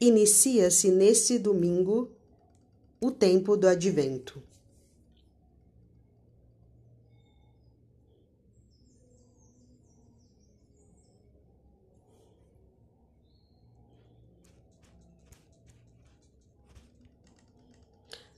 [0.00, 2.10] Inicia-se nesse domingo
[2.98, 4.42] o tempo do advento.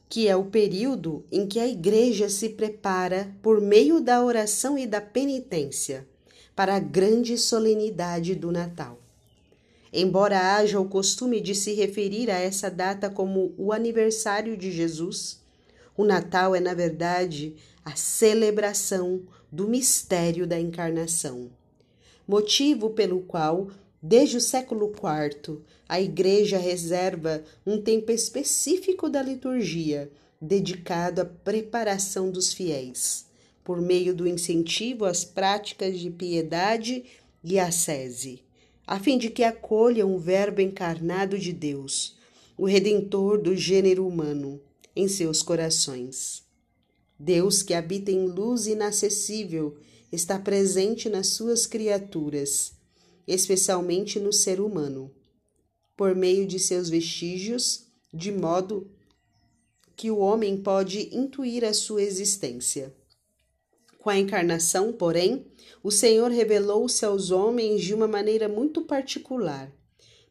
[0.08, 4.86] que é o período em que a Igreja se prepara, por meio da oração e
[4.86, 6.06] da penitência,
[6.54, 9.01] para a grande solenidade do Natal.
[9.92, 15.42] Embora haja o costume de se referir a essa data como o aniversário de Jesus,
[15.94, 21.50] o Natal é, na verdade, a celebração do mistério da encarnação,
[22.26, 23.68] motivo pelo qual,
[24.02, 32.30] desde o século IV, a Igreja reserva um tempo específico da liturgia dedicado à preparação
[32.30, 33.26] dos fiéis,
[33.62, 37.04] por meio do incentivo às práticas de piedade
[37.44, 38.42] e ascese,
[38.86, 42.16] a fim de que acolham o Verbo encarnado de Deus,
[42.56, 44.60] o Redentor do gênero humano,
[44.94, 46.42] em seus corações.
[47.18, 49.76] Deus, que habita em luz inacessível,
[50.10, 52.72] está presente nas suas criaturas,
[53.26, 55.10] especialmente no ser humano
[55.96, 58.90] por meio de seus vestígios, de modo
[59.94, 62.92] que o homem pode intuir a sua existência.
[64.02, 65.46] Com a encarnação, porém,
[65.80, 69.72] o Senhor revelou-se aos homens de uma maneira muito particular,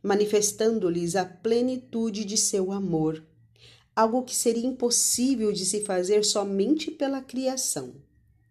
[0.03, 3.23] manifestando-lhes a plenitude de seu amor,
[3.95, 7.93] algo que seria impossível de se fazer somente pela criação.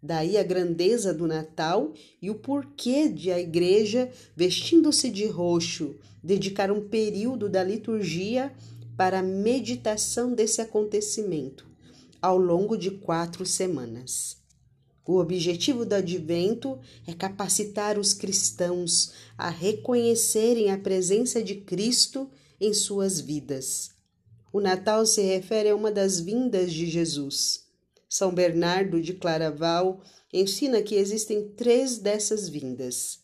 [0.02, 6.72] Daí a grandeza do Natal e o porquê de a igreja, vestindo-se de roxo, dedicar
[6.72, 8.54] um período da liturgia
[8.96, 11.68] para a meditação desse acontecimento,
[12.22, 14.39] ao longo de quatro semanas.
[15.06, 22.72] O objetivo do advento é capacitar os cristãos a reconhecerem a presença de Cristo em
[22.72, 23.90] suas vidas.
[24.52, 27.70] O Natal se refere a uma das vindas de Jesus
[28.10, 30.02] são Bernardo de Claraval
[30.32, 33.20] ensina que existem três dessas vindas.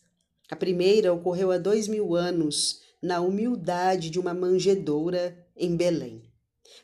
[0.49, 6.23] A primeira ocorreu há dois mil anos, na humildade de uma manjedoura em Belém.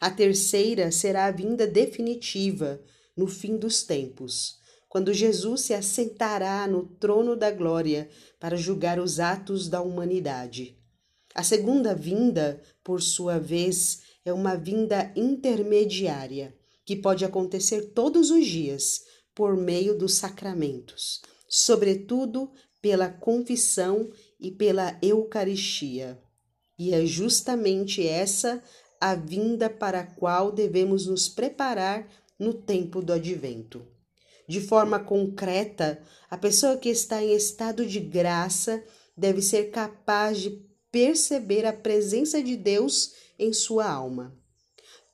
[0.01, 2.81] A terceira será a vinda definitiva,
[3.15, 4.59] no fim dos tempos,
[4.93, 8.07] quando Jesus se assentará no trono da glória
[8.39, 10.77] para julgar os atos da humanidade.
[11.33, 16.55] A segunda vinda, por sua vez, é uma vinda intermediária
[16.85, 19.01] que pode acontecer todos os dias
[19.33, 26.21] por meio dos sacramentos, sobretudo pela confissão e pela Eucaristia.
[26.77, 28.61] E é justamente essa
[29.01, 33.91] a vinda para a qual devemos nos preparar no tempo do advento.
[34.47, 38.83] De forma concreta, a pessoa que está em estado de graça
[39.15, 40.61] deve ser capaz de
[40.91, 44.35] perceber a presença de Deus em sua alma.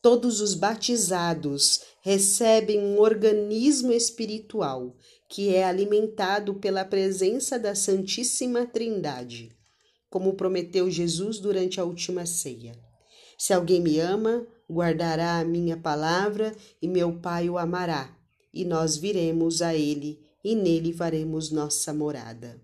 [0.01, 4.95] Todos os batizados recebem um organismo espiritual
[5.27, 9.55] que é alimentado pela presença da Santíssima Trindade,
[10.09, 12.73] como prometeu Jesus durante a última ceia.
[13.37, 18.17] Se alguém me ama, guardará a minha palavra e meu Pai o amará,
[18.53, 22.61] e nós viremos a ele e nele faremos nossa morada.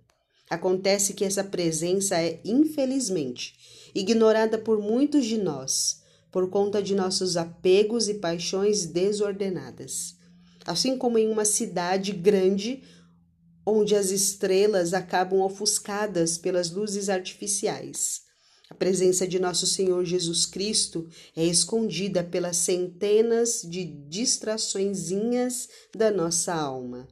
[0.49, 3.55] Acontece que essa presença é, infelizmente,
[3.93, 6.03] ignorada por muitos de nós
[6.35, 10.17] por conta de nossos apegos e paixões desordenadas.
[10.65, 12.83] Assim como em uma cidade grande
[13.65, 18.24] onde as estrelas acabam ofuscadas pelas luzes artificiais.
[18.69, 26.53] A presença de nosso Senhor Jesus Cristo é escondida pelas centenas de distraçõezinhas da nossa
[26.53, 27.07] alma.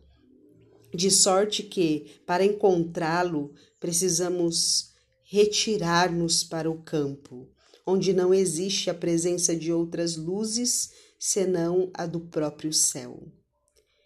[0.94, 4.92] De sorte que, para encontrá-lo, precisamos
[5.24, 7.50] retirar-nos para o campo,
[7.86, 13.32] onde não existe a presença de outras luzes senão a do próprio céu.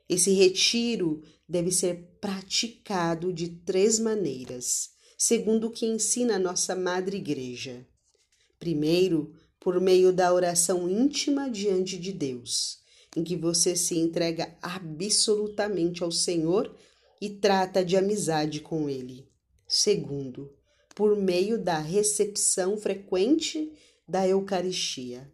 [0.09, 7.17] Esse retiro deve ser praticado de três maneiras, segundo o que ensina a nossa Madre
[7.17, 7.85] Igreja.
[8.59, 12.80] Primeiro, por meio da oração íntima diante de Deus,
[13.15, 16.74] em que você se entrega absolutamente ao Senhor
[17.19, 19.27] e trata de amizade com Ele.
[19.68, 20.53] Segundo,
[20.95, 23.74] por meio da recepção frequente
[24.07, 25.31] da Eucaristia.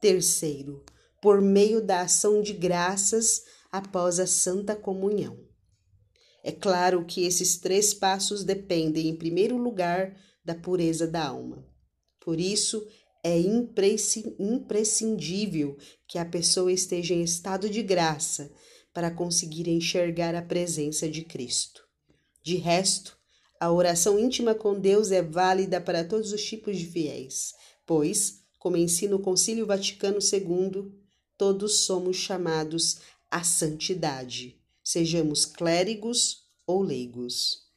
[0.00, 0.84] Terceiro,
[1.20, 5.51] por meio da ação de graças após a Santa Comunhão.
[6.42, 11.64] É claro que esses três passos dependem, em primeiro lugar, da pureza da alma.
[12.20, 12.84] Por isso,
[13.22, 15.76] é imprescindível
[16.08, 18.50] que a pessoa esteja em estado de graça
[18.92, 21.82] para conseguir enxergar a presença de Cristo.
[22.42, 23.16] De resto,
[23.62, 27.52] A oração íntima com Deus é válida para todos os tipos de fiéis,
[27.86, 30.92] pois, como ensina o Concílio Vaticano II,
[31.38, 32.98] todos somos chamados
[33.30, 34.60] à santidade,
[34.92, 37.71] sejamos clérigos ou leigos.